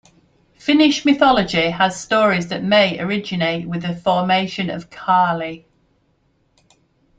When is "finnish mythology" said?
0.55-1.69